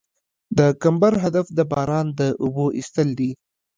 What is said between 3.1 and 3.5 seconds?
دي